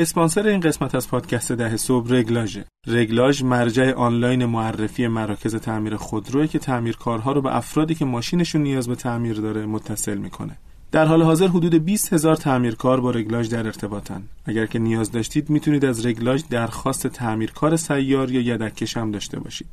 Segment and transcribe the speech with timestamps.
[0.00, 2.58] اسپانسر این قسمت از پادکست ده صبح رگلاژ.
[2.86, 8.88] رگلاژ مرجع آنلاین معرفی مراکز تعمیر خودروی که تعمیرکارها رو به افرادی که ماشینشون نیاز
[8.88, 10.56] به تعمیر داره متصل می‌کنه.
[10.92, 14.22] در حال حاضر حدود 20 هزار تعمیرکار با رگلاژ در ارتباطن.
[14.44, 19.68] اگر که نیاز داشتید می‌تونید از رگلاژ درخواست تعمیرکار سیار یا یدککش هم داشته باشید.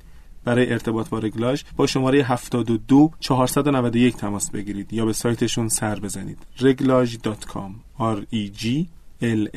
[0.46, 6.38] برای ارتباط با رگلاژ با شماره 72 491 تماس بگیرید یا به سایتشون سر بزنید.
[6.58, 9.50] reglage.com r e g l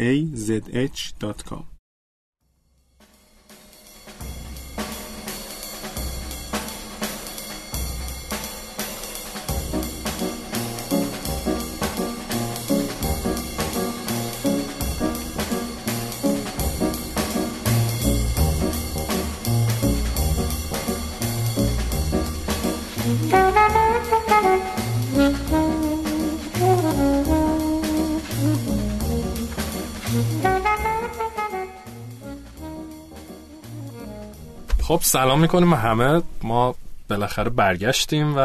[34.90, 36.22] خب سلام می‌کنیم همه.
[36.42, 36.74] ما
[37.08, 38.40] بالاخره برگشتیم و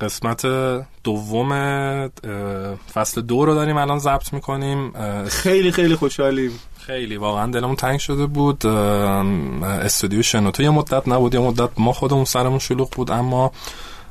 [0.00, 0.46] قسمت
[1.04, 1.50] دوم
[2.94, 4.92] فصل دو رو داریم الان ضبط می‌کنیم.
[5.28, 6.50] خیلی خیلی خوشحالیم.
[6.78, 8.66] خیلی واقعا دلمون تنگ شده بود.
[8.66, 13.52] استودیو شنوتو یه مدت نبود یه مدت ما خودمون سرمون شلوغ بود اما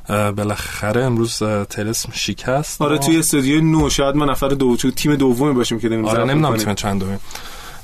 [0.08, 1.38] بالاخره امروز
[1.70, 2.82] تلسم شکست.
[2.82, 6.74] آره توی استودیو نو شاید ما نفر دو تیم دومی باشیم که آره نمی‌دونم تیم
[6.74, 7.18] چند دومی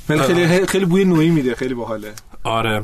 [0.09, 2.13] خیلی خیلی بوی نویی میده خیلی باحاله.
[2.45, 2.83] آره.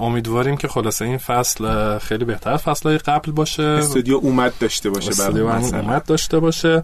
[0.00, 3.62] امیدواریم که خلاصه این فصل خیلی بهتر از فصلهای قبل باشه.
[3.62, 6.82] استودیو اومد داشته باشه استودیو اومد داشته باشه.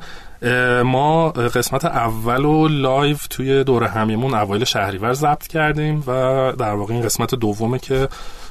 [0.84, 6.94] ما قسمت اول و live توی دوره همیمون اوایل شهریور ضبط کردیم و در واقع
[6.94, 8.08] این قسمت دومه که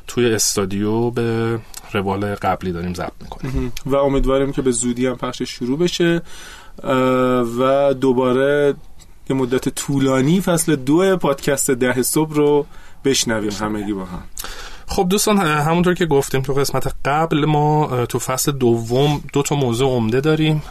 [0.07, 1.59] توی استودیو به
[1.93, 3.73] روال قبلی داریم ضبط می‌کنیم.
[3.85, 6.21] و امیدواریم که به زودی هم پخش شروع بشه.
[7.59, 8.73] و دوباره
[9.29, 12.65] یه مدت طولانی فصل دو پادکست ده صبح رو
[13.03, 14.23] بشنویم همگی با هم.
[14.87, 19.89] خب دوستان همونطور که گفتیم تو قسمت قبل ما تو فصل دوم دو تا موضوع
[19.89, 20.63] عمده داریم.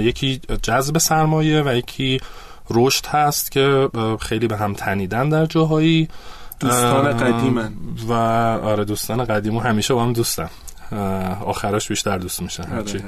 [0.00, 2.20] یکی جذب سرمایه و یکی
[2.70, 3.88] رشد هست که
[4.20, 6.08] خیلی به هم تنیدن در جاهایی.
[6.60, 7.72] دوستان قدیمن.
[8.08, 10.50] و آره دوستان قدیمو همیشه با هم دوستن.
[11.44, 13.00] آخراش بیشتر دوست میشن هرچی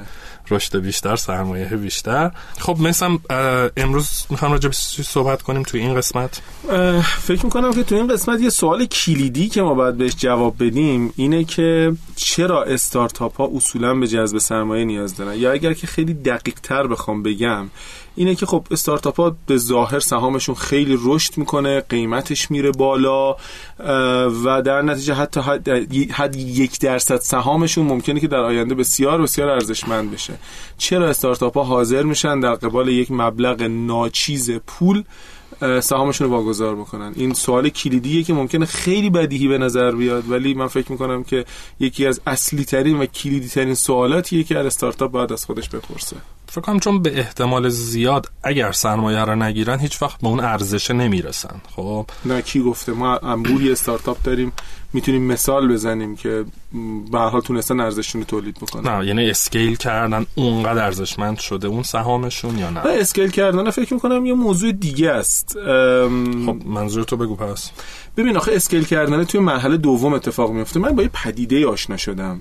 [0.51, 2.31] رشد بیشتر سرمایه بیشتر.
[2.59, 3.19] خب مثلا
[3.77, 4.75] امروز می‌خوام راجع به
[5.05, 6.43] صحبت کنیم توی این قسمت.
[7.03, 11.13] فکر می‌کنم که توی این قسمت یه سوال کلیدی که ما باید بهش جواب بدیم
[11.17, 16.15] اینه که چرا استارتاپ ها اصولا به جذب سرمایه نیاز دارن؟ یا اگر که خیلی
[16.15, 17.71] دقیق تر بخوام بگم
[18.16, 23.37] اینه که خب استارتاپ ها به ظاهر سهامشون خیلی رشد می‌کنه قیمتش میره بالا
[24.44, 25.41] و در نتیجه حتی
[26.10, 30.34] حد, یک درصد سهامشون ممکنه که در آینده بسیار بسیار ارزشمند بشه.
[30.78, 35.03] چرا استارتاپ ها حاضر میشن در قبال یک مبلغ ناچیز پول
[35.81, 40.54] سهامشون رو واگذار بکنن؟ این سوال کلیدیه که ممکنه خیلی بدیهی به نظر بیاد ولی
[40.54, 41.44] من فکر می‌کنم که
[41.81, 46.16] یکی از اصلی ترین و کلیدی ترین سوالاتیه که هر استارتاپ باید از خودش بپرسه.
[46.56, 50.91] فکر کنم چون به احتمال زیاد اگر سرمایه رو نگیرن هیچ وقت به اون ارزش
[50.91, 51.61] نمی‌رسن.
[51.77, 54.53] خب؟ نه کی گفته؟ ما انبوهی استارتاپ داریم
[54.93, 56.45] می‌تونیم مثال بزنیم که
[57.12, 58.91] به حال تونستن ارزششون رو تولید بکنن.
[58.91, 63.95] نه یعنی scale کردن اونقدر ارزشمند شده اون سهامشون یا نه؟ نه scale کردن فکر
[63.95, 65.53] می‌کنم یه موضوع دیگه است.
[66.47, 67.71] خب منظور تو بگو پس.
[68.16, 72.41] ببین آخه scale کردن توی مرحله دوم اتفاق میفته من با یه پدیده آشنا شدم.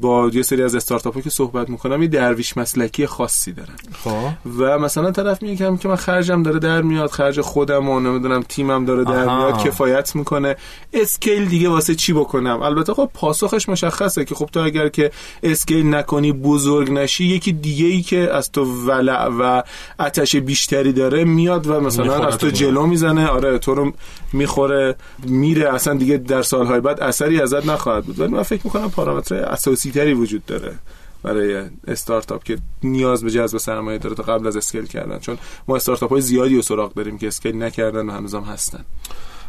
[0.00, 3.74] با یه سری از استارتاپ که صحبت می‌کنم یه درویش مسلکی خاصی دارن.
[4.04, 4.28] خب.
[4.58, 8.84] و مثلا طرف میگه که من خرجم داره در میاد خرج خودم و نمی‌دونم تیمم
[8.84, 9.36] داره در آها.
[9.36, 10.56] میاد کفایت می‌کنه.
[10.92, 15.10] اسکیل دیگه واسه چی بکنم؟ البته خب پاسخش مشخصه که خب تو اگر که
[15.42, 19.62] اسکیل نکنی بزرگ نشی یکی دیگه ای که از تو ولع و
[19.98, 22.50] آتش بیشتری داره میاد و مثلا از تو.
[22.50, 23.26] جلو می‌زنه.
[23.26, 23.92] آره تو رو
[24.32, 28.20] می‌خوره میره اصلا دیگه در سالهای بعد اثری ازت نخواهد بود.
[28.20, 30.74] ولی من فکر می‌کنم پارامتر اساسی تری وجود داره
[31.22, 35.18] برای استارتاپ که نیاز به جذب سرمایه داره تا قبل از scale کردن.
[35.18, 35.38] چون
[35.68, 38.84] ما استارتاپ های زیادی و سراغ داریم که scale نکردن و هنوزم هستن.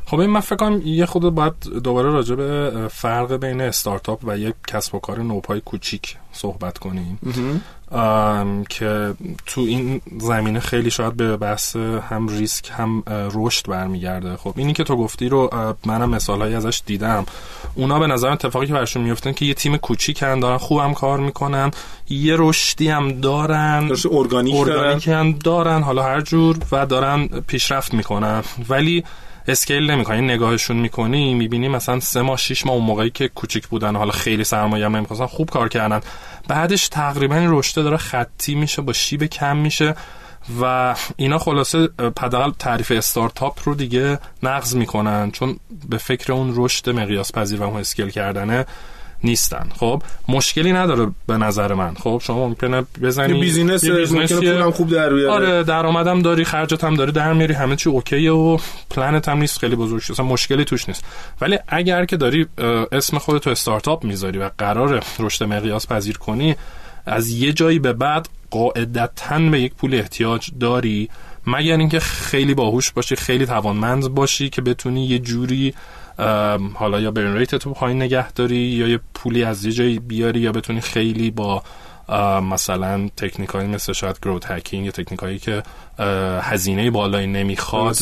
[0.06, 1.54] خب این من فکر کنم یه خود باید
[1.84, 7.20] دوباره راجع به فرق بین استارتاپ و یک کسب و کار نوپای کوچیک صحبت کنیم.
[8.70, 9.14] که
[9.46, 11.76] تو این زمینه خیلی شاید به بحث
[12.10, 13.04] هم ریسک هم
[13.36, 14.38] رشد برمیگرده.
[14.38, 15.50] خب اینی که تو گفتی رو
[15.86, 17.26] منم مثالهایی ازش دیدم.
[17.76, 21.72] اونا به نظر اتفاقی که برشون میفتن که یه تیم کوچیکن دارن خوبم کار می‌کنن
[22.10, 23.92] یه رشدی هم دارن.
[24.12, 24.80] ارگانیک دارن.
[24.80, 28.44] ارگانیک هم دارن حالا هر جور و دارن پیشرفت می‌کنن.
[28.70, 29.04] ولی
[29.48, 33.68] اسکیل نمی‌کنن این نگاهشون می‌کنی می‌بینی مثلا سه ماه شش ماه اون موقعی که کوچیک
[33.68, 36.02] بودن حالا خیلی سرمایه هم نمی‌خواستن خوب کار کردن.
[36.48, 39.96] بعدش تقریبا رشته داره خطی میشه با شیب کم میشه
[40.62, 45.60] و اینا خلاصه پدال تعریف استارتاپ رو دیگه نقض می‌کنن چون
[45.90, 48.66] به فکر اون رشد مقیاس پذیر و اون scale کردنه.
[49.24, 49.70] نیستن.
[49.80, 51.94] خب مشکلی نداره به نظر من.
[51.94, 53.34] خب شما ممکنه بزنی.
[53.34, 55.32] یه business ممکنه پولم خوب در بیاره.
[55.32, 58.58] آره درآمدم داری خرجت هم داری در میاری همه چی اوکیه و
[58.90, 61.06] پلنت هم نیست خیلی بزرگ اصلا مشکلی توش نیست.
[61.42, 62.48] ولی اگر که داری
[62.92, 66.56] اسم خودتو استارتاپ می‌ذاری و قرار رشد مقیاس پذیر کنی
[67.06, 71.10] از یه جایی به بعد قاعدتا به یک پول احتیاج داری
[71.48, 75.74] مگر اینکه خیلی باهوش باشی خیلی توانمند باشی که بتونی یه جوری
[76.74, 80.40] حالا یا برن ریت تو پایین نگه داری یا یه پولی از یه جایی بیاری
[80.40, 81.64] یا بتونی خیلی با
[82.52, 85.64] مثلا تکنیک مثل شاید گروت هکینگ یا تکنیک هایی که
[86.42, 87.98] هزینه بالایی نمی‌خواد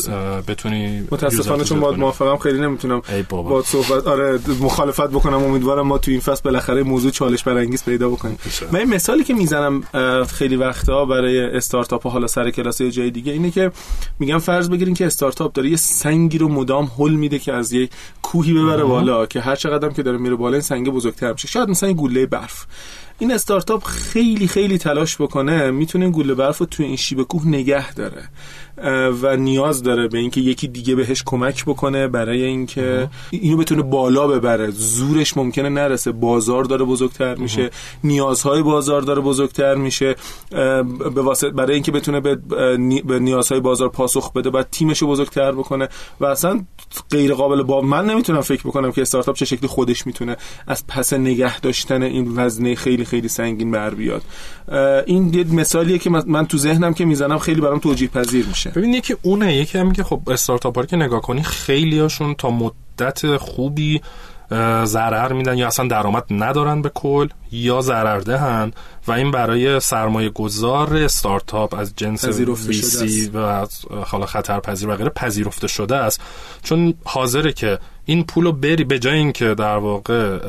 [0.47, 6.11] بتونی متاسفانه چون باید موافقم خیلی نمی‌تونم با صحبت آره مخالفت بکنم امیدوارم ما تو
[6.11, 8.37] این فصل بالاخره موضوع چالش برانگیز پیدا بکنیم.
[8.71, 9.83] من این مثالی که می‌زنم
[10.25, 13.71] خیلی وقتا برای استارتاپ حالا سر کلاس یا جای دیگه اینه که
[14.19, 17.89] میگم فرض بگیرین که استارتاپ داره یه سنگی رو مدام هل میده که از یه
[18.21, 21.47] کوهی ببره بالا که هر چقدر که داره میره بالا این سنگ بزرگتر میشه.
[21.47, 22.65] شاید مثلا گوله برف.
[23.19, 27.93] این استارتاپ خیلی خیلی تلاش بکنه می‌تونه گوله برف رو توی این شیب کوه نگه
[27.93, 28.23] داره.
[29.21, 34.27] و نیاز داره به اینکه یکی دیگه بهش کمک بکنه برای اینکه اینو بتونه بالا
[34.27, 34.71] ببره.
[34.71, 36.11] زورش ممکنه نرسه.
[36.11, 37.69] بازار داره بزرگتر میشه.
[38.03, 40.15] نیازهای بازار داره بزرگتر میشه.
[41.15, 45.89] به واسطه برای اینکه بتونه به نیازهای بازار پاسخ بده بعد تیمش رو بزرگتر بکنه.
[46.19, 46.65] و اصلا
[47.11, 50.37] غیر قابل با من نمی‌تونم فکر بکنم که استارتاپ چه شکلی خودش می‌تونه
[50.67, 54.21] از پس نگه داشتن این وزنه خیلی خیلی سنگین بر بیاد.
[55.05, 58.68] این یه مثالیه که من تو ذهنم که می‌زنم خیلی برام توجیه پذیر میشه.
[58.69, 63.37] ببین یکی اونه یکی هم که خب استارتاپ که نگاه کنی خیلی هاشون تا مدت
[63.37, 64.01] خوبی
[64.85, 68.71] ضرر میدن یا اصلا درآمد ندارن به کل یا ضرر دهن
[69.07, 73.67] و این برای سرمایه گذار استارتاپ از جنس ویسی و
[74.05, 76.21] حالا خطر پذیر و غیره پذیرفته شده است.
[76.63, 80.39] چون حاضره که این پول رو بری به جای اینکه در واقع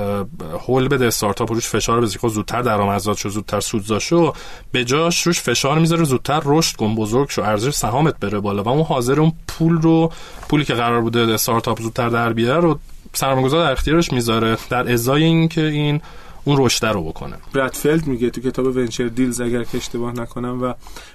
[0.67, 4.33] هول بده استارتاپ روش فشار بذاری که خب زودتر درآمدزاد شو زودتر سودزا شو
[4.73, 8.63] به جاش روش فشار می‌ذاره زودتر رشد کن بزرگ شو ارزش سهامت بره بالا.
[8.63, 10.13] و اون حاضر اون پول رو
[10.49, 12.79] پولی که قرار بوده استارتاپ زودتر در بیاره رو
[13.13, 14.57] سرمایه‌گذار در اختیارش می‌ذاره.
[14.71, 16.01] در ازای اینکه این
[16.51, 20.63] اون رشد رو بکنه برد فلد میگه تو کتاب Venture Deals اگر که اشتباه نکنم
[20.63, 20.75] و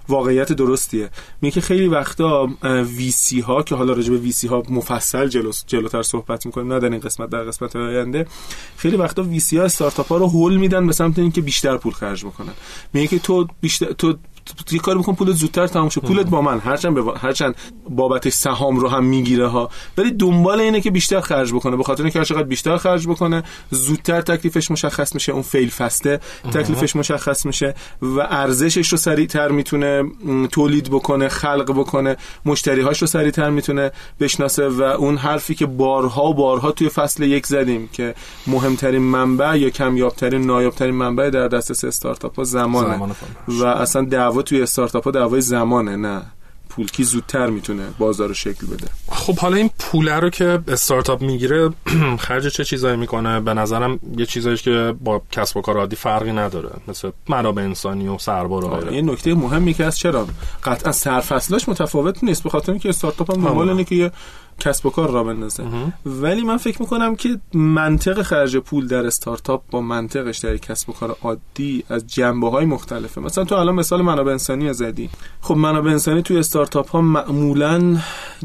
[0.09, 1.09] واقعیت درستیه.
[1.41, 2.49] میگه که خیلی وقتا
[2.97, 6.89] VC ها که حالا راجع به VC ها مفصل جلو جلوتر صحبت می‌کنیم نه در
[6.89, 8.27] این قسمت در قسمت آینده
[8.77, 12.25] خیلی وقتا VC ها استارتاپ ها رو هول میدن به سمت اینکه بیشتر پول خرج
[12.25, 12.53] بکنن.
[12.93, 14.17] میگه که تو بیشتر تو
[14.71, 16.01] یه کاری بکن پولت زودتر تموم شه.
[16.01, 16.59] پولت با من.
[16.59, 17.55] هرچند به هرچند
[17.89, 19.69] بابتش سهام رو هم می‌گیره ها.
[19.97, 21.75] ولی دنبال اینه که بیشتر خرج بکنه.
[21.75, 25.31] به خاطر اینکه هر چقدر بیشتر خرج بکنه زودتر تکلیفش مشخص میشه.
[25.31, 26.19] اون فیل فسته
[26.53, 30.03] تکلیفش مشخص میشه و ارزشش رو سریعتر می‌تونه
[30.51, 36.33] تولید بکنه خلق بکنه مشتریهاش رو سریعتر می‌تونه بشناسه و اون حرفی که بارها و
[36.33, 38.15] بارها توی فصل یک زدیم که
[38.47, 43.15] مهمترین منبع یا کمیابترین نایابترین منبع در دسترس استارتاپ ها زمانه زمان
[43.47, 44.01] و اصلا
[44.35, 46.21] دعوا توی استارتاپ ها دعوای زمانه نه.
[46.69, 48.87] پول کی زودتر می‌تونه بازار رو شکل بده.
[49.09, 51.69] خب حالا این پول رو که استارتاپ می‌گیره
[52.25, 56.31] خرج چه چیزایی می‌کنه؟ به نظرم یه چیزایی که با کسب و کار عادی فرقی
[56.31, 58.91] نداره مثل منابع انسانی و سربار و غیره.
[58.91, 60.27] این نکته مهمی که از چرا؟
[60.63, 64.11] قطعا سرفصلش متفاوت نیست به خاطر اینکه استارتاپ هم دنبال اینه که
[64.59, 65.63] کسب و کار را بندازه.
[66.05, 70.93] ولی من فکر می‌کنم که منطق خرج پول در استارتاپ با منطقش در کسب و
[70.93, 73.21] کار عادی از جنبه های مختلفه.
[73.21, 75.09] مثلا تو الان مثال منابع انسانی زدی.
[75.41, 77.97] خب منابع انسانی توی استارتاپ ها معمولا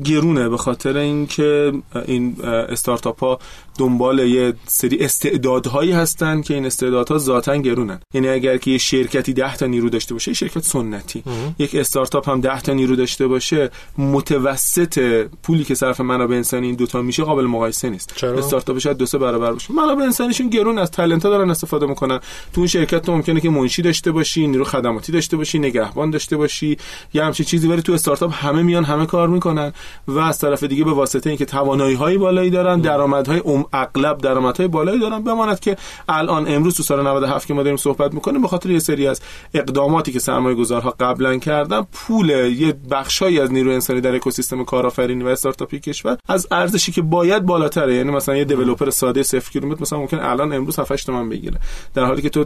[0.05, 1.73] گرونه به خاطر اینکه
[2.07, 3.39] این استارتاپ ها
[3.79, 8.01] دنبال یه سری استعدادهایی هستن که این استعدادها ذاتا گرونن.
[8.15, 11.23] یعنی اگر که یه شرکتی 10 تا نیرو داشته باشه شرکت سنتی.
[11.59, 16.77] یک استارتاپ هم 10 تا نیرو داشته باشه متوسط پولی که صرف منابع انسانی این
[16.77, 18.13] دوتا میشه قابل مقایسه نیست.
[18.17, 19.73] چرا؟ استارتاپ شاید دو سه برابر باشه.
[19.73, 22.21] منابع انسانیشون گرون از تالنت دارن استفاده می‌کنن.
[22.53, 26.37] تو اون شرکت تو ممکنه که منشی داشته باشی نیرو خدماتی داشته باشی نگهبان داشته
[26.37, 26.77] باشی.
[27.15, 29.73] یا همچین چیزی ولی تو استارتاپ همه میان همه کار می‌کنن
[30.09, 33.43] و از طرف دیگه به واسطه اینکه توانایی های بالایی دارن درآمدهای
[33.73, 35.23] اغلب درآمدهای بالایی دارن.
[35.23, 35.77] بماند که
[36.09, 39.21] الان امروز تو سال 97 که ما داریم صحبت می‌کنیم به خاطر یه سری از
[39.55, 45.25] اقداماتی که سرمایه گذارها قبلا کردن پول یه بخشایی از نیرو انسانی در اکوسیستم کارآفرینی
[45.25, 49.83] و استارتاپی کشور از ارزشی که باید بالاتره یعنی مثلا یه دیولپر ساده 0 کیلومتر
[49.83, 51.61] مثلا ممکن الان امروز 7 8 تومن بگیره
[51.95, 52.45] در حالی که تو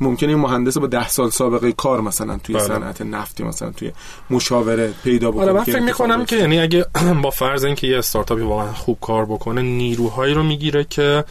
[0.00, 2.64] ممکنه مهندس با 10 سال سابقه کار مثلا توی بله.
[2.64, 3.92] صنعت نفتی مثلا توی
[4.30, 6.86] مشاوره پیدا بکنه آره من فکر می‌کنم که یعنی اگه
[7.22, 11.24] با فرض اینکه یه استارتاپی واقعا خوب کار بکنه نیروهایی رو می‌گیره که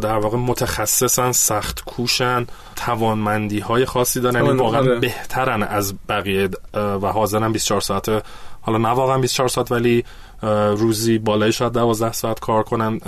[0.00, 2.46] در واقع متخصصن سخت کوشن
[2.76, 4.98] توانمندی های خاصی دارن یعنی واقعا آره.
[4.98, 8.22] بهترن از بقیه و حاضرن 24 ساعت
[8.60, 10.04] حالا نه واقعا 24 ساعت ولی
[10.76, 13.00] روزی بالای شاید 12 ساعت کار کنن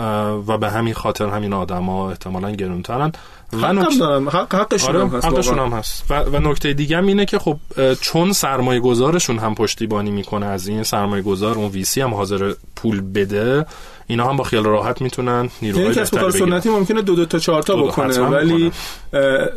[0.47, 3.12] و به همین خاطر همین آدما احتمالاً گرونترن.
[3.52, 6.11] و نکته حق حقشون آره، هم هست حقشون هم هست.
[6.11, 7.59] و, و نکته دیگه هم اینه که خب
[8.00, 13.00] چون سرمایه گذارشون هم پشتیبانی می‌کنه از این سرمایه گذار اون ویسی هم حاضر پول
[13.00, 13.66] بده
[14.11, 17.38] اینا هم با خیال راحت می‌تونن نیروهای یعنی کسب کار سنتی ممکنه دو دو تا
[17.38, 18.73] چهار تا بکنه ولی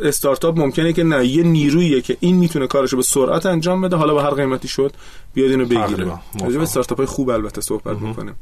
[0.02, 4.14] استارتاپ ممکنه که نه یه نیرویی که این می‌تونه کارشو به سرعت انجام بده حالا
[4.14, 4.92] به هر قیمتی شد
[5.34, 6.12] بیاد اینو بگیره.
[6.40, 8.34] راجع به استارتاپ های خوب البته صحبت می‌کنه.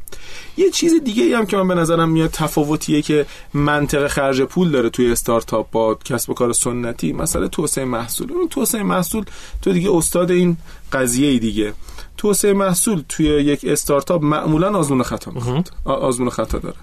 [0.56, 4.70] یه چیز دیگه ای هم که من به نظرم میاد تفاوتیه که منطق خرج پول
[4.70, 8.32] داره توی استارتاپ با کسب و کار سنتی مسئله توسعه محصول.
[8.32, 9.24] اون توسعه محصول
[9.62, 10.56] تو دیگه استاد این
[10.92, 11.72] قضیه دیگه.
[12.16, 15.70] توسعه محصول توی یک استارتاپ معمولا آزمون خطا می‌خواد.
[15.84, 16.76] آزمون خطا داره.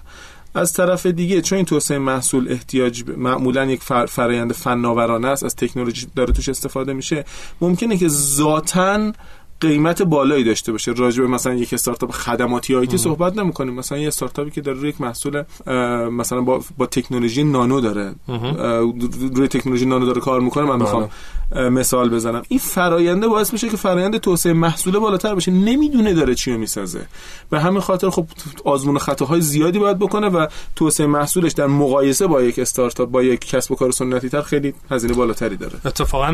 [0.54, 6.06] از طرف دیگه چون این توسعه محصول احتیاج معمولا یک فرایند فناورانه است از تکنولوژی
[6.16, 7.24] داره توش استفاده میشه.
[7.60, 9.12] ممکنه که ذاتن
[9.60, 10.92] قیمت بالایی داشته باشه.
[10.92, 13.74] راجع به مثلا یک استارتاپ خدماتی آیتی صحبت نمی‌کنیم.
[13.74, 15.42] مثلا یه استارتاپی که داره روی یک محصول
[16.10, 18.14] مثلا با, با تکنولوژی نانو داره.
[19.34, 21.08] روی تکنولوژی نانو داره کار می‌کنه من می‌خوام
[21.50, 21.68] بله.
[21.68, 22.42] مثال بزنم.
[22.48, 27.06] این فراینده باعث میشه که فرایند توسعه محصول بالاتر بشه نمی‌دونه داره چی می‌سازه.
[27.50, 28.26] به همین خاطر خب
[28.64, 33.40] آزمون خطاهای زیادی باید بکنه و توسعه محصولش در مقایسه با یک استارتاپ با یک
[33.40, 35.74] کسب و کار سنتی تر خیلی هزینه بالاتری داره.
[35.84, 36.30] اتفاقا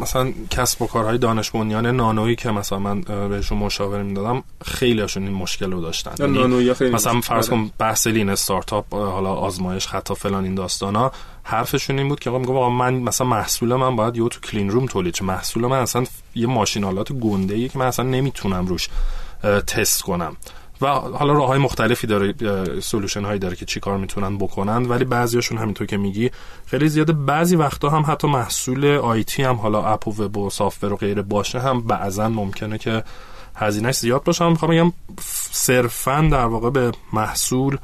[0.00, 4.42] مثلا کسب و کارهای دانش بنیان نانویی که مثلا من بهشون مشاوره می‌دادم.
[4.64, 6.14] خیلی هاشون این مشکل رو داشتن.
[6.18, 7.48] یعنی مثلا فرض.
[7.48, 12.56] کن بحث lean startup حالا آزمایش خطا فلان این داستانا حرفشون این بود که میگم
[12.56, 16.04] آقا من مثلا محصول من باید یه تو clean room تولید شه محصول من اصلا
[16.34, 18.88] یه ماشین آلات گنده ای که من اصلا نمی‌تونم روش
[19.66, 20.36] تست کنم.
[20.80, 22.34] و حالا راه های مختلفی داره
[22.80, 26.30] solution هایی داره که چی کار می‌تونن بکنن ولی بعضیاشون همینطور که میگی
[26.66, 27.12] خیلی زیاده.
[27.12, 31.22] بعضی وقتا هم حتی محصول آیتی هم حالا اپ و وب و سافتور و غیره
[31.22, 33.04] باشه هم بعضا ممکنه که
[33.54, 34.44] هزینهش زیاد باشه.
[34.44, 34.92] هم می‌خوام بگم
[35.50, 37.78] صرفا در واقع به محصول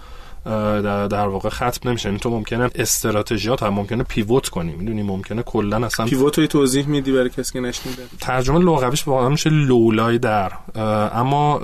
[0.45, 2.09] در, در واقع ختم نمیشه.
[2.09, 4.77] یعنی تو ممکنه استراتژیات هم ممکنه پیوت کنی.
[4.77, 9.29] می‌دونی؟ ممکنه کلا اصلا پیوت رو توضیح میدی برای کسی که نشنیده؟ ترجمه لغویش واقعا
[9.29, 10.53] میشه لولای در.
[11.15, 11.61] اما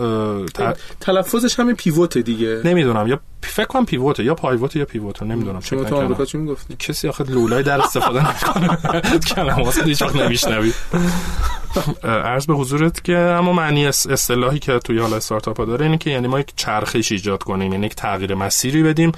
[1.00, 2.60] تلفظش همین پیوت دیگه.
[2.64, 3.06] نمی‌دونم.
[3.06, 5.60] یا فکر کنم pivot یا pivot یا pivot نمی‌دونم.
[5.60, 9.00] شما تو آمریکا چی می‌گفتی؟ کسی آخه لولای در استفاده نمی‌کنه.
[9.34, 10.72] کلمات هیچ وقت نمیشنوی.
[12.02, 16.28] عرض به حضورت که اما معنی اصطلاحی که توی حالا استارتاپ داره اینه که یعنی
[16.28, 19.12] ما یک چرخش ایجاد کنیم یعنی یک تغییر مسیری بدیم.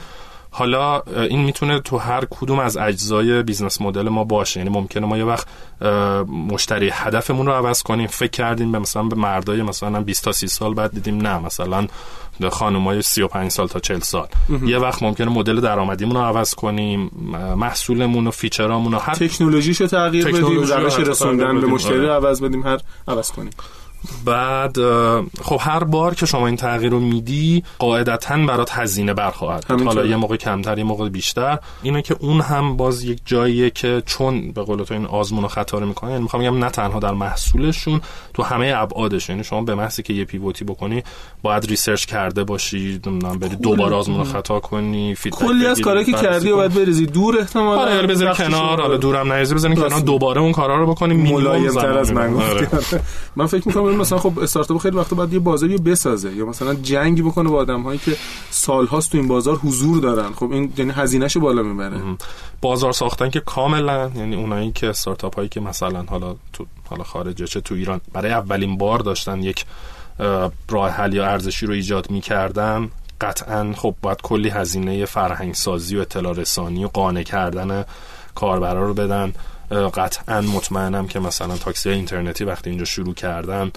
[0.55, 4.61] حالا این می‌تونه تو هر کدوم از اجزای business model ما باشه.
[4.61, 5.47] یعنی ممکنه ما یه وقت
[6.27, 10.49] مشتری هدفمون رو عوض کنیم فکر کردیم به مثلا به مردای مثلا 20 تا 30
[10.49, 11.87] سال بعد دیدیم نه مثلا
[12.51, 14.29] خانمای 35 سال تا 40 سال.
[14.67, 17.11] یه وقت ممکنه مدل درآمدیمون رو عوض کنیم
[17.57, 22.63] محصولمون و فیچرامون رو هر تکنولوژیشو تغییر بدیم روش رسوندن به مشتری رو عوض بدیم
[22.63, 22.79] هر
[23.09, 23.51] عوض کنیم.
[24.25, 24.77] بعد
[25.43, 30.17] خب هر بار که شما این تغییر رو میدی قاعدتا برات هزینه برخواهد حالا یه
[30.17, 31.59] موقع کمتر یه موقع بیشتر.
[31.83, 35.49] اینه که اون هم باز یک جاییه که چون به قول تو این آزمون و
[35.49, 38.01] خطا رو می‌کنن یعنی می‌خوام بگم نه تنها در محصولشون
[38.35, 41.03] تو همه ابعادش یعنی شما به محضی که یه pivot ی بکنی
[41.43, 46.13] باید research کرده باشی نمی‌دونم بری دوباره آزمون و خطا کنی کلی از کارهایی که
[46.13, 47.07] کردی و باید بریزی.
[47.07, 51.15] دور احتمالاً آره بذاری کنار حالا دورم نریزی بزنی کنار دوباره اون کارا رو بکنی
[51.15, 52.69] ملایم تر از من آره.
[53.37, 57.23] من فکر می‌کنم مثلا خب استارتاپ خیلی وقتا باید یه بازاری بسازه یا مثلا جنگی
[57.23, 58.17] بکنه با آدم هایی که
[58.51, 60.33] سالهاست تو این بازار حضور دارن.
[60.33, 62.01] خب این یعنی هزینهشو بالا می‌بره.
[62.61, 67.47] بازار ساختن که کاملا یعنی اونایی که استارتاپ هایی که مثلا حالا تو حالا خارجه
[67.47, 69.65] چه تو ایران برای اولین بار داشتن یک
[70.69, 76.01] راه حل یا ارزشی رو ایجاد می‌کردن قطعا خب باید کلی هزینه فرهنگ سازی و
[76.01, 77.85] اطلاع رسانی و قانع کردن
[78.35, 79.33] کاربرا رو بدن.
[79.73, 83.71] قطعا مطمئنم که مثلا تاکسی اینترنتی وقتی اینجا شروع کردن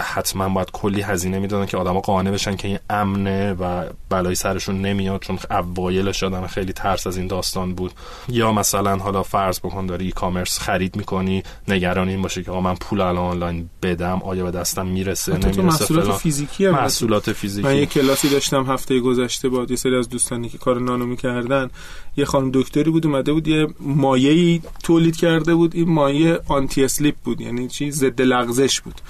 [0.00, 4.82] حتما باید کلی هزینه می‌دادن که آدما قانع بشن که این امنه و بلای سرشون
[4.82, 7.92] نمیاد چون اوایلش آدم خیلی ترس از این داستان بود.
[8.28, 12.60] یا مثلا حالا فرض بکن داری ای کامرس خرید می‌کنی نگران این باشه که آقا
[12.60, 17.68] من پول الان آنلاین بدم آیا به دستم می‌رسه نمی‌رسه محصولات فیزیکی هم محصولات فیزیکی.
[17.68, 21.70] من یه کلاسی داشتم هفته گذشته با یه سری از دوستانی که کار نانو می‌کردن.
[22.16, 25.74] یه خانم دکتری بود اومده بود یه مایعی تولید کرده بود.
[25.74, 29.00] این مایع آنتی اسلیپ بود یعنی چی؟ ضد لغزش بود.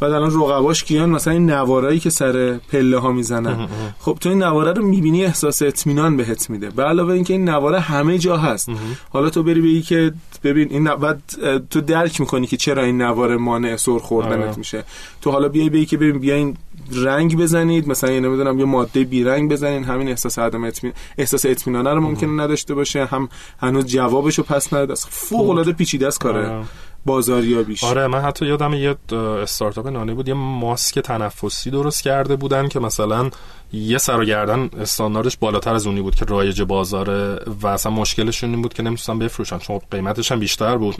[0.00, 3.68] بعد الان رقباش کیان مثلا این نوارایی که سر پله ها می‌زنن.
[3.98, 6.70] خب تو این نواره رو می‌بینی احساس اطمینان بهت میده.
[6.70, 8.68] به علاوه اینکه این نواره همه جا هست.
[9.10, 10.12] حالا تو بری بگی که
[10.44, 11.22] ببین این بعد
[11.70, 14.58] تو درک می‌کنی که چرا این نواره مانع سر خوردنت آره.
[14.58, 14.84] میشه.
[15.20, 16.56] تو حالا بیای بگی که ببین بیاین
[16.92, 19.84] رنگ بزنید مثلا یه نمی‌دونم یه ماده بی رنگ بزنین.
[19.84, 23.04] همین احساس عدم اطمینان احساس اطمینان رو ممکنه نداشته باشه.
[23.04, 23.28] هم
[23.60, 26.64] هنوز جوابشو پس نداده است فوق العاده پیچیده است کاره.
[27.06, 27.84] بازاریابیش.
[27.84, 28.96] آره من حتی یادم یه
[29.42, 33.30] استارتاپ نانه بود یه ماسک تنفسی درست کرده بودن که مثلا
[33.72, 38.50] یه سر و گردن استانداردش بالاتر از اونی بود که رایج بازاره و اصلا مشکلشون
[38.50, 40.96] این بود که نمی‌تونستن بفروشن چون قیمتش هم بیشتر بود.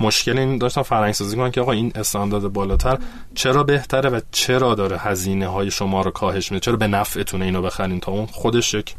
[0.00, 2.98] مشکل این داشتن فرهنگ سازی کنن که آقا این استاندارد بالاتر
[3.34, 7.62] چرا بهتره و چرا داره هزینه های شما رو کاهش میده؟ چرا به نفعتونه اینو
[7.62, 8.94] بخرین؟ تا اون خودش یک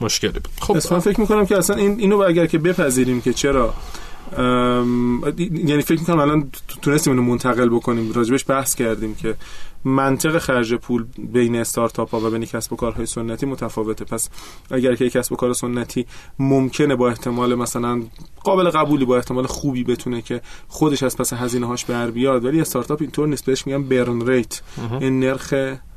[0.00, 0.48] مشکلی بود.
[0.60, 3.74] خب من فکر می‌کنم که اصلا این اینو اگر که بپذیریم که چرا
[5.50, 6.50] یعنی فکر می‌کنم الان
[6.82, 8.12] تونستیم اینو منتقل بکنیم.
[8.12, 9.34] راجبش بحث کردیم که
[9.84, 14.04] منطق خرج پول بین استارتاپ ها و بین کسب و کارهای سنتی متفاوته.
[14.04, 14.28] پس
[14.70, 16.06] اگر که کسب و کار سنتی
[16.38, 18.02] ممکنه با احتمال مثلا
[18.44, 22.60] قابل قبولی با احتمال خوبی بتونه که خودش از پس هزینه هاش بر بیاد ولی
[22.60, 23.44] استارتاپ اینطور نیست.
[23.44, 24.60] بهش میگن برن ریت.
[25.00, 25.54] این نرخ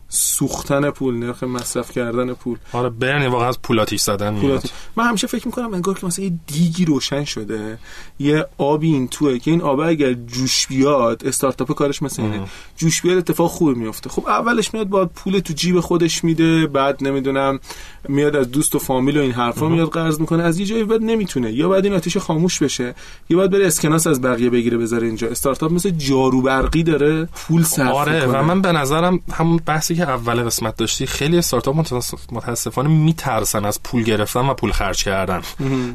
[0.10, 2.58] سوختن پول نرخ مصرف کردن پول.
[2.74, 4.70] آره برنی واقعا از پولاتیش زدن پولاتی.
[4.96, 7.78] من همیشه فکر می‌کنم انگار که مثلا یه دیگی روشن شده
[8.20, 12.42] یه آبی این توه که این آب اگر جوش بیاد استارتاپ کارش مثل اینه.
[12.78, 17.04] جوش بیاد اتفاق خوبی میفته خب اولش میاد با پول تو جیب خودش میده بعد
[17.04, 17.60] نمی‌دونم
[18.08, 20.44] میاد از دوست و فامیل و این حرفا میاد قرض می‌کنه.
[20.44, 21.54] از یه جایی بعد نمی‌تونه.
[21.54, 22.96] یا بعد این آتیش خاموش بشه
[23.30, 25.28] یا بعد بره اسکناس از بقیه بگیره بذاره اینجا.
[25.28, 28.40] استارتاپ مثل جارو برقی داره پول صرف آره می‌کنه.
[28.40, 33.66] و من به نظرم همون بحثی که اول قسمت داشتی خیلی استارتاپ متاسف- متاسفانه میترسن
[33.66, 35.42] از پول گرفتن و پول خرج کردن.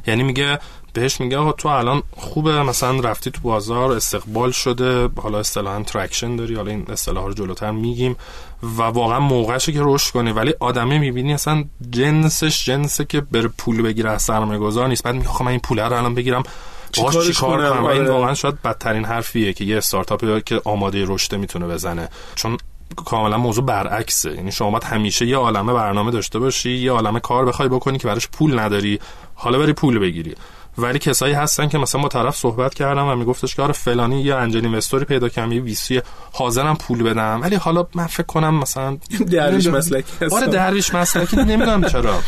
[0.07, 0.59] یعنی میگه
[0.93, 6.37] بهش میگه آقا تو الان خوبه مثلا رفتی تو بازار استقبال شده حالا اصطلاحا traction
[6.37, 8.17] داری حالا این اصطلاح رو جلوتر میگیم
[8.63, 10.33] و واقعا موقعشه که رشد کنی.
[10.33, 15.03] ولی آدمه می‌بینی اصلا جنسش جنسه که بره پول بگیره از سرمایه گذار نیست.
[15.03, 18.11] بعد میگه من این پول رو الان بگیرم باش چیکارش چی کار کنم؟ این آره.
[18.11, 22.09] واقعا شاید بدترین حرفیه که یه استارتاپی که آماده رشد می‌تونه بزنه.
[22.35, 22.57] چون
[22.97, 24.35] کاملا موضوع برعکسه.
[24.35, 28.09] یعنی شما باید همیشه یه عالمه برنامه داشته باشی یه عالمه کار بخوای بکنی که
[28.09, 28.99] براش پول نداری.
[29.35, 30.35] حالا بری پول بگیری.
[30.79, 34.35] ولی کسایی هستن که مثلا با طرف صحبت کردم و میگفتش که آره فلانی یه
[34.35, 37.41] انجل اینوستوری پیدا کردم یه ویسی حاضرم پول بدم.
[37.43, 38.99] ولی حالا من فکر کنم مثلا
[39.31, 40.37] درویش مسلکی هستم.
[40.37, 42.21] آره درویش مسلکی نمی‌دونم چرا.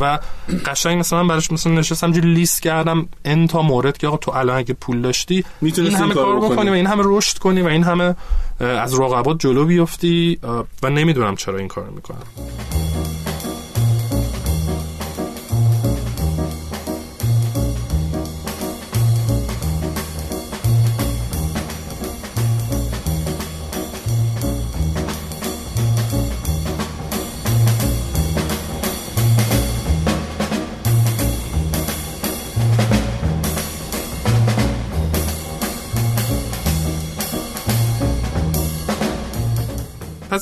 [0.00, 0.18] و
[0.66, 4.56] قشنگ مثلا براش مثلا نشستم جو لیست کردم ان تا مورد که آقا تو الان
[4.56, 6.70] اگه پول داشتی این همه کارو کار بکنی.
[6.70, 8.16] و این همه رشد کنی و این همه
[8.60, 10.38] از رقبات جلو بیفتی
[10.82, 12.22] و نمی‌دونم چرا این کار می‌کنم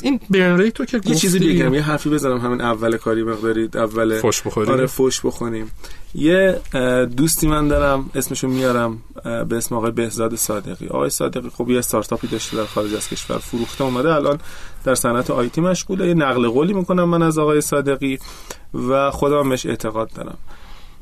[0.02, 3.68] این برن ریت تو که یه چیزی بگم یه حرفی بزنم همین اول کاری مقداری
[3.74, 5.70] اول فوش بخوریم؟ آره فوش بخونیم
[6.14, 6.60] یه
[7.16, 10.86] دوستی من دارم اسمشو میارم به اسم آقای بهزاد صادقی.
[10.86, 14.38] آقای صادقی خب یه استارتاپی داشته در خارج از کشور فروخته اومده الان
[14.84, 16.08] در صنعت آیتی مشغوله.
[16.08, 18.18] یه نقل قولی می‌کنم من از آقای صادقی
[18.88, 20.38] و خودم بهش اعتقاد دارم.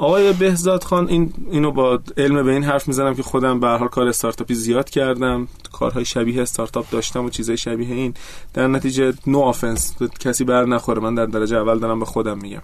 [0.00, 3.88] آقای بهزاد خان این اینو با علم به این حرف می‌زنم که خودم به حال
[3.88, 5.48] کار استارتاپی زیاد کردم.
[5.72, 8.14] کارهای شبیه استارتاپ داشتم و چیزای شبیه این.
[8.54, 11.00] در نتیجه نو آفنس کسی بر نخوره.
[11.00, 12.62] من در درجه اول دارم به خودم میگم.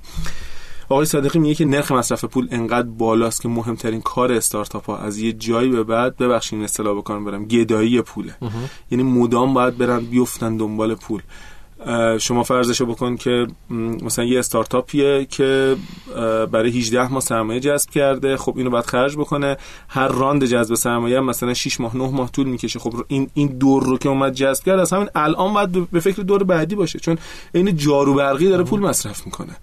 [0.88, 5.18] آقای صادقی میگه که نرخ مصرف پول انقدر بالاست که مهمترین کار استارتاپ ها از
[5.18, 7.44] یه جایی به بعد ببخشید اصطلاح بکنم برم.
[7.44, 8.36] گدایی پوله.
[8.90, 11.22] یعنی مدام باید برن بیفتن دنبال پول.
[12.20, 13.46] شما فرضشو بکن که
[14.02, 15.76] مثلا یه استارتاپیه که
[16.52, 19.56] برای 18 ماه سرمایه جذب کرده خب اینو باید خرج بکنه.
[19.88, 22.78] هر راند جذب سرمایه مثلا 6 ماه 9 ماه طول می‌کشه.
[22.78, 26.22] خب این این دور رو که اومد جذب کرد از همین الان باید به فکر
[26.22, 26.98] دور بعدی باشه.
[26.98, 27.18] چون
[27.52, 29.56] این جارو برقی داره پول مصرف می‌کنه.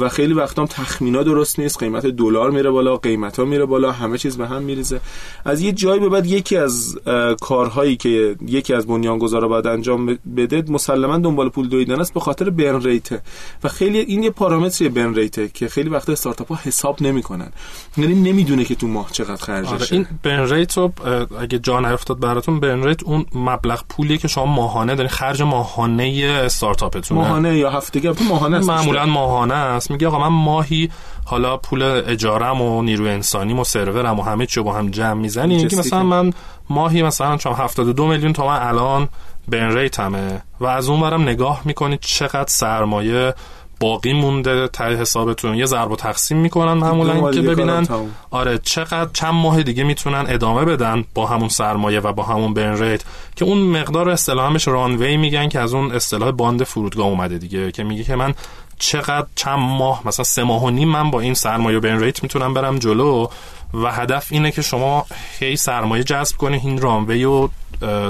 [0.00, 1.78] و خیلی وقتا هم تخمینا درست نیست.
[1.78, 5.00] قیمت دلار میره بالا قیمت ها میره بالا همه چیز به هم میریزه.
[5.44, 6.98] از یه جایی به بعد یکی از
[7.40, 12.50] کارهایی که یکی از بنیانگذارا باید انجام بده مسلما دنبال پول دویدن است به خاطر
[12.50, 13.22] برن ریته
[13.64, 17.50] و خیلی این یه پارامتری برن ریته که خیلی وقتا استارتاپ ها حساب نمی‌کنن.
[17.96, 19.74] یعنی نمی‌دونه که تو ماه چقدر خرجشه.
[19.74, 20.92] آره این برن ریت رو
[21.40, 26.40] اگه جا نیفتاد براتون برن ریت اون مبلغ پولی که شما ماهانه دارین خرج ماهانه
[26.44, 27.20] استارتاپتونه.
[27.20, 29.06] ماهانه یا هفتگی ماهانه است معمولا.
[29.06, 29.90] ماهانه است.
[29.90, 30.90] میگه آقا من ماهی
[31.24, 35.20] حالا پول اجارم و نیروی انسانیم و سرورم و همه چی رو با هم جمع
[35.20, 35.76] می‌زنیم که.
[35.76, 36.32] مثلا من
[36.70, 39.08] ماهی مثلا چون 72 میلیون تومن الان
[39.48, 40.42] بن ریت همه.
[40.60, 43.34] و از اون برم نگاه می‌کنید چقدر سرمایه
[43.80, 45.54] باقی مونده ته حسابتون.
[45.54, 47.88] یه ضرب و تقسیم می‌کنن معمولا که ببینن.
[48.30, 52.82] آره چقدر چند ماه دیگه می‌تونن ادامه بدن با همون سرمایه و با همون برن
[52.82, 53.04] ریت.
[53.36, 57.84] که اون مقدار اصطلاحش runway میگن که از اون اصطلاح باند فرودگاه اومده دیگه که
[57.84, 58.34] میگه که من
[58.78, 62.54] چقدر چند ماه مثلا سه ماه و نیم من با این سرمایه burn rate می‌تونم
[62.54, 63.26] برم جلو.
[63.74, 65.06] و هدف اینه که شما
[65.40, 67.50] هی سرمایه جذب کنی این runway رو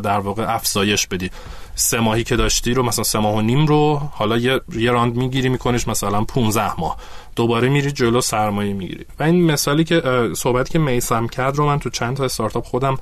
[0.02, 1.30] در واقع افزایش بدی.
[1.74, 5.16] سه ماهی که داشتی رو مثلا سه ماه و نیم رو حالا یه, یه round
[5.16, 6.96] می‌گیری میکنیش مثلا 15 ماه.
[7.36, 9.06] دوباره میری جلو سرمایه می‌گیری.
[9.18, 10.02] و این مثالی که
[10.36, 12.98] صحبتی که میسم کرد رو من تو چند تا استارتاپ خودم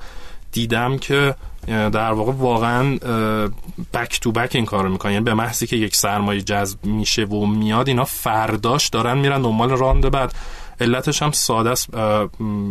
[0.51, 1.35] دیدم که
[1.67, 2.97] در واقع واقعا
[3.93, 5.11] بک تو بک این کارو می‌کنن.
[5.11, 9.69] یعنی به محضی که یک سرمایه جذب میشه و میاد اینا فرداش دارن میرن دنبال
[9.69, 10.33] راند بعد.
[10.79, 11.89] علتش هم ساده است.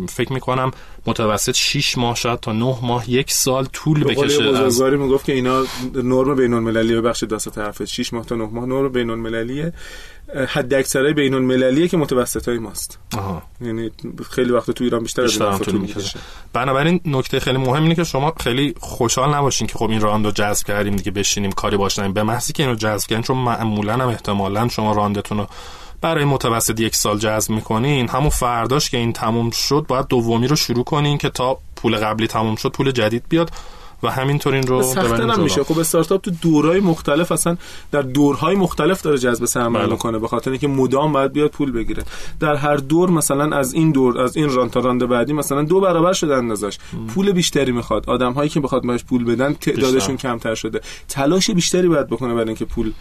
[0.09, 0.71] فکر می‌کنم
[1.05, 4.43] متوسط 6 ماه شاید تا 9 ماه یک سال طول بکشه.
[4.43, 5.63] از می‌گفت که اینا
[5.95, 7.83] نرم بین المللی بخش دست طرف.
[7.83, 9.73] 6 ماه تا 9 ماه نرم بین المللیه
[10.47, 12.99] حد اکثرای بین المللیه که متوسط های ماست.
[13.17, 13.43] آها.
[13.61, 13.91] یعنی
[14.29, 16.19] خیلی وقت تو ایران بیشتر, بیشتر از طول می‌کشه.
[16.53, 20.67] بنابراین نکته خیلی مهم اینه که شما خیلی خوشحال نباشین که خب این راندو جذب
[20.67, 24.67] کردیم دیگه بشینیم کاری باش به محضی که اینو جذب کردین چون معمولا هم احتمالا
[24.67, 25.47] شما راندتون رو
[26.01, 30.55] برای متوسط یک سال جذب می‌کنین همون فرداش که این تموم شد باید دومی رو
[30.55, 33.51] شروع کنین که تا پول قبلی تموم شد پول جدید بیاد
[34.03, 35.63] و همینطور این رو سخته میشه.
[35.63, 37.57] خب استارتاپ تو دورهای مختلف اصلا
[37.91, 39.95] در دورهای مختلف داره جذب سرمایه بله.
[39.95, 42.03] کنه به خاطر اینکه مدام باید بیاد پول بگیره.
[42.39, 45.79] در هر دور مثلا از این دور از این ران تا راند بعدی مثلا دو
[45.79, 46.77] برابر شده اندازش.
[47.07, 48.09] پول بیشتری می‌خواد.
[48.09, 50.81] آدم هایی که بخواد بهش پول بدن تعدادشون کمتر شده.
[51.09, 52.91] تلاش بیشتری باید بکنه برای اینکه پول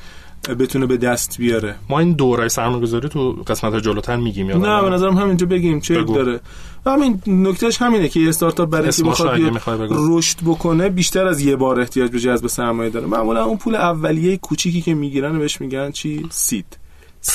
[0.51, 1.75] بتونه به دست بیاره.
[1.89, 6.03] ما این دوره سرمایه‌گذاری تو قسمت جلوتر میگیم یا نه به نظرم همینجا بگیم چه
[6.03, 6.41] داره.
[6.87, 12.11] همین نکتهش همینه که استارتاپ برای اینکه بخواد رشد بکنه بیشتر از یه بار احتیاج
[12.11, 13.07] به جذب سرمایه داره.
[13.07, 16.84] معمولا اون پول اولیه کوچیکی که می‌گیرن بهش میگن چی؟ سید.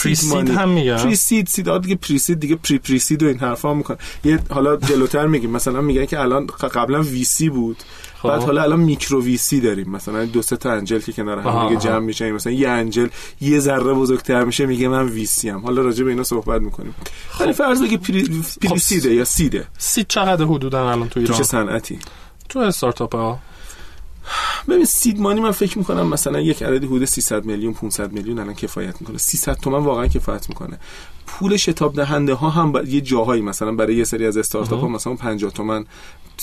[0.03, 4.39] pre-seed هم میگن pre-seed seed دیگه pre-seed دیگه pre pre-seed و این حرفا می‌کنن یه
[4.49, 5.51] حالا جلوتر میگیم.
[5.51, 7.77] مثلا میگن که الان قبلا VC بود.
[8.21, 8.29] خب.
[8.29, 9.89] بعد حالا الان micro VC داریم.
[9.89, 13.07] مثلا دو سه تا angel که کنار هم دیگه جمع میشه مثلا یه angel
[13.41, 15.65] یه ذره بزرگتر میشه میگه من VC ام.
[15.65, 16.95] حالا راجع به اینا صحبت می‌کنیم.
[17.29, 17.41] خب.
[17.41, 21.37] ولی فرض بگی pre, pre-seed ه یا seed ه؟ seed چقدر حدودا الان تو ایران
[21.37, 21.99] تو چه صنعتی؟
[22.49, 23.39] تو استارتاپ ها
[24.67, 28.53] ببین seed money من فکر می‌کنم مثلا یک عددی حدود 300 میلیون 500 میلیون الان
[28.53, 29.17] کفایت می‌کنه.
[29.17, 30.79] 300 تومن واقعا کفایت می‌کنه.
[31.27, 35.15] پول شتاب دهنده ها هم یه جاهایی مثلا برای یه سری از استارتاپ ها مثلا
[35.15, 35.85] 50 تومن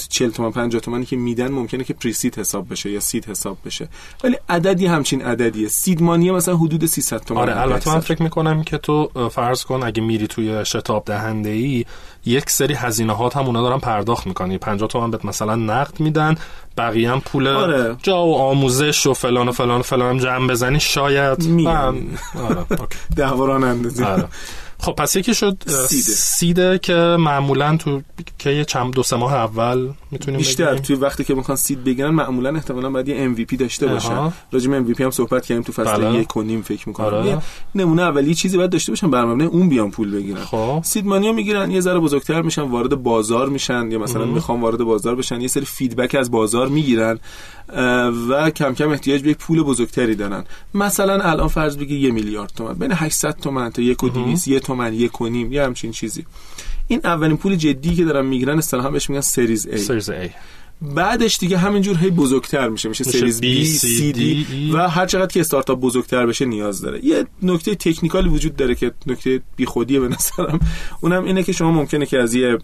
[0.09, 3.89] 40 تومن 50 تومنی که میدن ممکنه که پریسید حساب بشه یا سید حساب بشه.
[4.25, 5.69] ولی عددی همچین عددیه.
[5.69, 9.83] سید مانی مثلا حدود 300 تومن آره البته من فکر می‌کنم که تو فرض کن
[9.83, 11.85] اگه میری توی شتاب دهنده ای
[12.25, 16.37] یک سری هزینه هات هم اونا دارن پرداخت می‌کنی 50 تومن بهت مثلا نقد میدن
[16.77, 17.97] بقیه هم پول آره.
[18.03, 21.39] جا و آموزش و فلان و فلان و فلان جمع بزنی شاید.
[21.69, 22.65] آره
[23.17, 24.29] دهوران اندازی آره.
[24.79, 28.03] خب پس یکی شد سیده, سیده که معمولا تو
[28.39, 30.83] که یه چند دو سه ماه اول می‌تونیم بیشتر بگیم.
[30.83, 34.95] توی وقتی که می‌خوان سید بگیرن معمولا احتمالاً باید یه MVP داشته باشن راجع به
[34.95, 36.21] MVP هم صحبت کردیم تو فصل بله.
[36.21, 37.39] یک و نیم فکر می‌کنم آره.
[37.75, 40.81] نمونه اولی چیزی باید داشته باشن برنامه اون بیان پول بگیرن خب.
[40.85, 45.17] سید مانیا می‌گیرن یه ذره بزرگتر میشن وارد بازار میشن یا مثلا می‌خوان وارد بازار
[45.17, 47.19] بشن یه سری فیدبک از بازار می‌گیرن
[48.29, 52.75] و کم کم احتیاج به پول بزرگتری دارن مثلا الان فرض بگی یه میلیارد تومن
[52.75, 56.25] بین 800 تومن تا یک و 200 یه تومن یک و نیم یه همچین چیزی.
[56.89, 59.77] این اولین پول جدی که دارن می‌گیرن اصطلاحا بهش میگن سریز A.
[59.77, 60.31] سریز A.
[60.83, 63.45] بعدش دیگه همینجور هی بزرگتر میشه میشه سریز B,
[63.81, 64.21] C, D
[64.75, 67.05] و هر چقدر که استارتاپ بزرگتر بشه نیاز داره.
[67.05, 70.61] یه نکته تکنیکالی وجود داره که نکته بیخودیه به نظرم.
[71.01, 72.59] اونم اینه که شما ممکنه که از یه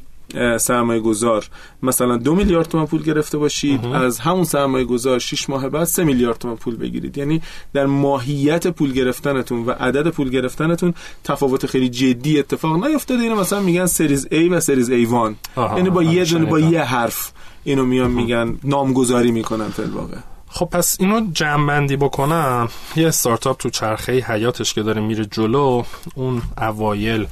[0.58, 1.48] سرمایه گذار.
[1.82, 6.04] مثلا دو میلیارد تومن پول گرفته باشید از همون سرمایه گذار 6 ماه بعد سه
[6.04, 7.18] میلیارد تومن پول بگیرید.
[7.18, 7.42] یعنی
[7.72, 13.22] در ماهیت پول گرفتنتون و عدد پول گرفتنتون تفاوت خیلی جدی اتفاق نیفتاده.
[13.22, 17.32] اینو مثلا میگن سریز A و سریز A1 یعنی با یه دونه با یه حرف
[17.64, 20.16] اینو میان میگن نامگذاری می‌کنن واقع
[20.48, 22.68] خب پس اینو جمع بکنم.
[22.96, 25.82] یه استارتاپ تو چرخه حیاتش که داره میره جلو
[26.14, 27.26] اون اوایل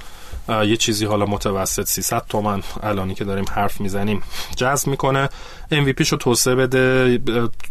[0.51, 4.23] یه چیزی حالا متوسط 300 تومن الانی که داریم حرف می‌زنیم
[4.57, 5.29] جذب می‌کنه.
[5.73, 7.19] MVP شو توسعه بده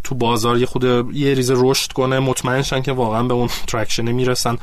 [0.03, 2.19] تو بازار یه خود یه ریز رشد کنه.
[2.19, 4.57] مطمئن شن که واقعا به اون ترکشنه می‌رسن.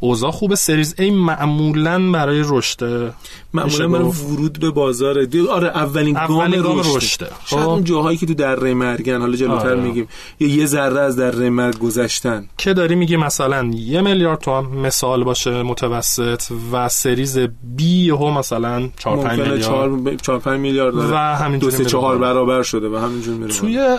[0.00, 3.12] اوضاع خوب سریز ای معمولا برای رشد
[3.54, 5.26] معمولا برای ورود به بازار.
[5.50, 7.28] آره اولین, اولین گام رشد.
[7.44, 7.68] شاید خب.
[7.68, 9.80] اون جاهایی که تو دره مرگن حالا جلوتر آره.
[9.80, 10.08] میگیم
[10.40, 15.24] یا یه ذره از دره مرگ گذشتن که داری میگی مثلا یه میلیارد تومن مثال
[15.24, 17.38] باشه متوسط و series
[17.76, 20.94] B ها مثلا 4 5 ممکنه میلیارد 4 5 میلیارد.
[20.94, 22.18] و دو همینجوری سه چهار.
[22.18, 23.96] برابر شده و همینجور میره توی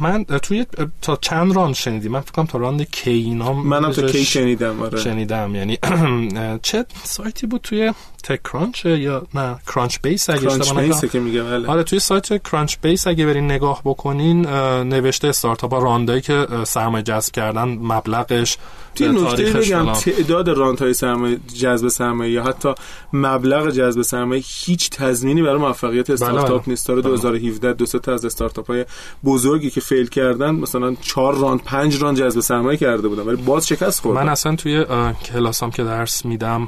[0.00, 0.66] من توی
[1.02, 4.82] تا چند round شنیدی من فکر کنم تا round K اینام منم تا K شنیدم
[4.82, 5.78] آره شنیدم یعنی
[6.62, 11.68] چه سایتی بود توی TechCrunch یا نه Crunchbase اگه اشتباه که میگم بله.
[11.68, 14.46] آره توی سایت Crunchbase اگه برین نگاه بکنین
[14.82, 18.58] نوشته استارتاپ ها round ایی که سرمایه جذب کردن مبلغش
[18.94, 19.92] توی نکته بگم.
[19.92, 22.74] تعداد round های سرمایه جذب سرمایه یا حتی
[23.12, 26.62] مبلغ جذب سرمایه هیچ تضمینی برای موفقیت استارتاپ بله.
[26.66, 28.84] نیست تا 2017 دو سه تا از استارتاپ های
[29.24, 33.66] بزرگی که fail کردن مثلا 4 round 5 round جذب سرمایه کرده بودن ولی باز
[33.66, 34.84] شکست خوردن من اصلا توی
[35.24, 36.66] کلاسام که درس میدم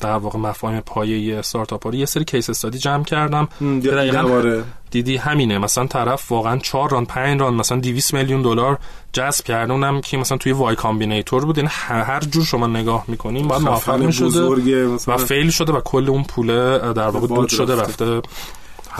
[0.00, 3.48] در واقع مفاهیم پایه استارتاپ ها رو یه سری case study جمع کردم.
[3.60, 4.64] دقیقاً آره.
[4.90, 5.58] دیدی همینه.
[5.58, 8.78] مثلا طرف واقعا 4 round 5 round مثلا 200 میلیون دلار
[9.12, 9.72] جذب کرده.
[9.72, 11.58] اونم که مثلا توی Y Combinator بود.
[11.58, 15.80] این هر هر جور شما نگاه می‌کنین باید موفق می‌شده بزرگه و fail شده و
[15.80, 18.22] کل اون پوله اه، در واقع دود شده رفته.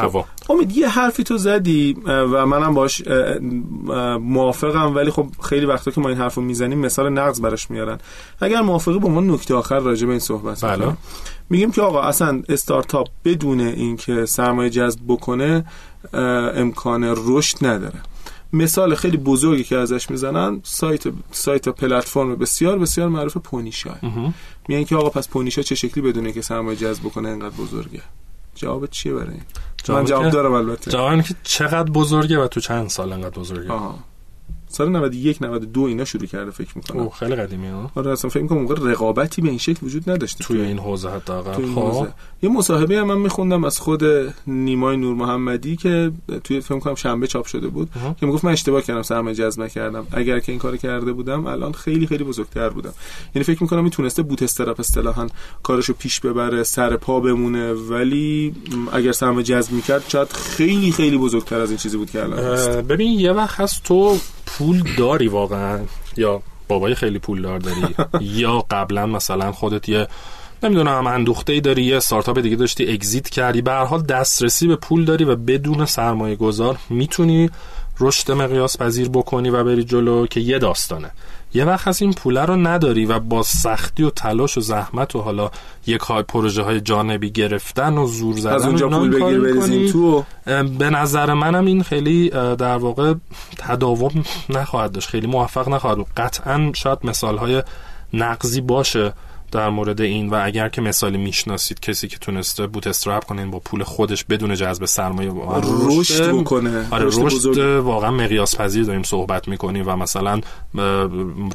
[0.04, 0.24] رفته هوا.
[0.50, 3.02] امید یه حرفی تو زدی و منم باش
[4.20, 7.98] موافقم ولی خب خیلی وقتا که ما این حرفو می‌زنیم مثال نقض براش میارن.
[8.40, 10.96] اگر موافقی با ما نکته آخر راجع به این صحبت بله.
[11.50, 15.64] میگیم که آقا اصلا استارتاپ بدون اینکه سرمایه جذب بکنه
[16.54, 18.00] امکان رشد نداره.
[18.52, 23.94] مثال خیلی بزرگی که ازش می‌زنن سایت سایت پلتفرم بسیار بسیار معروف پونیشا.
[24.68, 28.02] میگن که آقا پس پونیشا چه شکلی بدونه که سرمایه جذب بکنه انقدر بزرگه؟
[28.58, 29.42] جواب چیه برای این؟
[29.88, 30.90] من جوابی جواب دارم البته.
[30.90, 33.72] جواب که چقدر بزرگه و تو چند سال انقدر بزرگه.
[33.72, 33.98] آها.
[34.68, 37.00] سال 91 92 اینا شروع کرده فکر می‌کنم.
[37.00, 40.44] او خیلی قدیمی ها آره اصلا فکر می‌کنم موقع رقابتی به این شکل وجود نداشته.
[40.44, 41.54] توی این حوزه حداقل.
[41.54, 41.80] توی این خب.
[41.80, 42.12] حوزه.
[42.42, 44.02] یه مصاحبه هم من میخوندم از خود
[44.46, 46.12] نیمای نور محمدی که
[46.44, 48.16] توی فکر کنم شنبه چاپ شده بود اها.
[48.20, 50.06] که می‌گفت من اشتباه کردم سرمایه جذب نکردم.
[50.12, 52.92] اگر که این کارو کرده بودم الان خیلی خیلی بزرگتر بودم.
[53.34, 55.26] یعنی فکر می‌کنم می‌تونسته بوت استرپ اصطلاحا
[55.62, 57.72] کارشو پیش ببره سر پا بمونه.
[57.72, 58.54] ولی
[58.92, 62.68] اگر سرمایه جذب می‌کرد شاید خیلی خیلی بزرگتر از این چیزی بود که الان هست.
[62.68, 64.18] اه، ببین یه وقت هست تو
[64.58, 65.80] پول داری واقعا؟
[66.16, 67.94] یا بابای خیلی پول دار داری؟
[68.42, 70.08] یا قبلا مثلا خودت یه
[70.62, 73.62] نمی‌دونم اندوخته ای داری یه استارتاپ دیگه داشتی اگزیت کردی.
[73.62, 77.50] به هر حال دسترسی به پول داری و بدون سرمایه گذار می‌تونی
[78.00, 81.10] رشد مقیاس پذیر بکنی و بری جلو که یه داستانه.
[81.54, 85.20] یه وقت هست این پوله رو نداری و با سختی و تلاش و زحمت و
[85.20, 85.50] حالا
[85.86, 89.92] یک های پروژه های جانبی گرفتن و زور زدن از اونجا پول بگیر بریزین.
[89.92, 90.24] تو؟
[90.78, 93.14] به نظر منم این خیلی در واقع
[93.58, 95.08] تداوم نخواهد داشت.
[95.08, 96.06] خیلی موفق نخواهد بود.
[96.16, 97.62] قطعا شاید مثالهای
[98.12, 99.12] نقضی باشه.
[99.52, 103.50] در مورد این و اگر که مثالی می‌شناسید کسی که تونسته بوت استرپ کنه این
[103.50, 107.58] با پول خودش بدون جذب سرمایه واقعا رشد بکنه آره رشد.
[107.58, 110.40] واقعا مقیاس پذیر داریم صحبت می‌کنیم و مثلا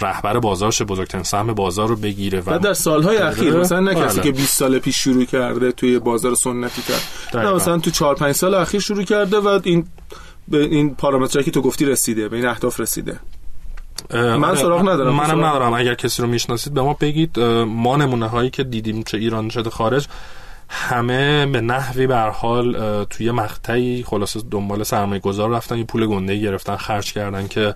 [0.01, 3.17] رهبر بازارش بزرگترین سهم بازار رو بگیره و و در سالهای.
[3.17, 4.23] اخیر مثلا نه کسی بله.
[4.23, 7.01] که 20 سال پیش شروع کرده توی بازار سنتی کرد
[7.34, 7.53] نه.
[7.53, 9.88] مثلا تو 4 5 سال اخیر شروع کرده و این
[10.47, 13.19] به این پارامترهایی که تو گفتی رسیده به این اهداف رسیده
[14.13, 15.13] من آره، سراغ ندارم.
[15.15, 19.03] منم سراغ- ندارم اگر کسی رو می‌شناسید به ما بگید ما نمونه هایی که دیدیم
[19.03, 20.08] چه ایران چه خارج
[20.69, 26.38] همه به نحوی به حال توی مقطعی خلاصه دنبال سرمایه گذار رفتن یه پول گنده
[26.39, 27.75] گرفتن خرج کردن که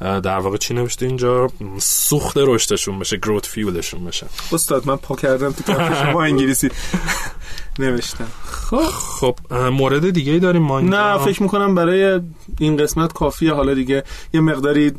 [0.00, 4.26] در واقع چی نوشته اینجا؟ سوخت رشدشون بشه گروت فیولشون بشه.
[4.52, 6.70] استاد من پا کردم تو شما انگلیسی.
[7.78, 8.26] نوشتم.
[8.44, 8.82] خب.
[8.82, 12.20] خب مورد دیگه ای داریم ما اینجا؟ نه فکر می‌کنم برای
[12.58, 13.52] این قسمت کافیه.
[13.52, 14.02] حالا دیگه
[14.34, 14.92] یه مقداری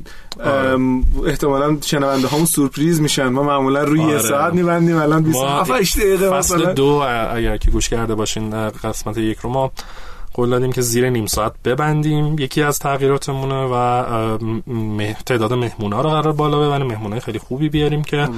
[0.43, 0.77] آره.
[1.25, 3.27] احتمالا شنونده هامون سورپریز میشن.
[3.27, 4.19] ما معمولا روی یه آره.
[4.19, 6.73] ساعت میبندیم الان 27 دقیقه فصل مثلا.
[6.73, 6.85] دو
[7.33, 9.71] اگر که گوش کرده باشین قسمت یک رو ما
[10.33, 14.03] قول دادیم که زیر نیم ساعت ببندیم یکی از تغییراتمونه و
[15.25, 18.29] تعداد مهمونا رو قرار بالا ببریم مهمونای خیلی خوبی بیاریم که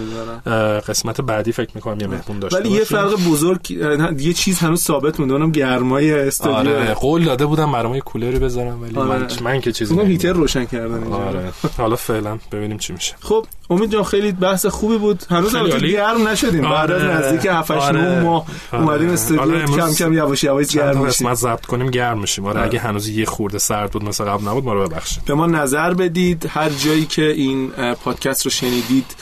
[0.88, 2.84] قسمت بعدی فکر می‌کنم یه مهمون داشته ولی یه.
[2.84, 3.72] فرق بزرگ
[4.20, 8.82] یه چیز هنوز ثابت مونده اونم گرمای استودیو آره قول داده بودم برام کولری بذارم
[8.82, 9.10] ولی آره.
[9.10, 10.08] من, من که چیزی اونم.
[10.08, 14.66] هیتر روشن کردن اینجا آره حالا فعلا ببینیم چی میشه خب امید جان خیلی بحث
[14.66, 15.88] خوبی بود هنوز البته.
[15.88, 17.18] گرم نشدیم بعد از آره.
[17.18, 18.02] نزدیک 7 8 آره.
[18.02, 18.84] 9 ماه آره.
[18.84, 22.46] اومدیم استودیو کم کم یواش یواش گرم میشیم قسمت ضبط می‌کنیم گرم میشیم.
[22.46, 25.26] آره اگه هنوز یه خورده سرد بود مثل قبل نبود ما رو ببخشید.
[25.26, 27.70] به ما نظر بدید هر جایی که این
[28.04, 29.16] پادکست رو شنیدید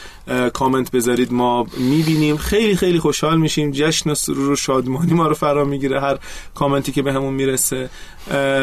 [0.53, 1.33] کامنت بذارید.
[1.33, 2.37] ما می‌بینیم.
[2.37, 3.71] خیلی خیلی خوشحال میشیم.
[3.71, 6.01] جشن و سرور و شادمانی ما رو فرا می‌گیره.
[6.01, 6.17] هر
[6.55, 7.89] کامنتی که بهمون می‌رسه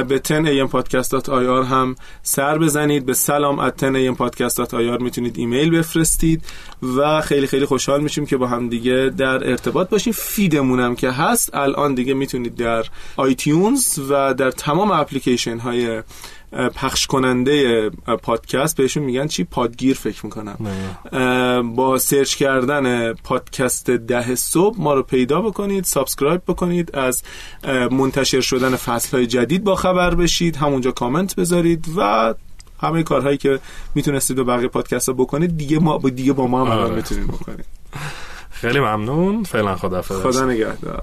[0.09, 3.07] به 10 podcast.ir هم سر بزنید.
[3.07, 6.45] به سلام at 10 podcast.ir می‌تونید ایمیل بفرستید.
[6.97, 10.13] و خیلی خیلی خوشحال میشیم که با هم دیگه در ارتباط باشیم.
[10.13, 12.85] feed مون هم که هست الان دیگه می‌تونید در
[13.17, 16.03] iTunes و در تمام اپلیکیشن های
[16.53, 17.91] پخش کننده
[18.23, 20.57] پادکست بهشون میگن چی؟ پادگیر فکر می‌کنم.
[21.77, 27.23] با سرچ کردن پادکست ده صبح ما رو پیدا بکنید subscribe بکنید از
[27.91, 32.35] منتشر شدن فصل های جدید با خبر بشید همونجا کامنت بذارید و
[32.81, 33.59] همه کارهایی که
[33.95, 36.95] می‌تونستید و بقیه پادکست ها بکنید دیگه ما دیگه با ما هم آره.
[36.95, 37.65] می‌تونید بکنید.
[38.51, 39.45] خیلی ممنون.
[39.45, 41.03] فعلا خدافظ خدا نگهدار.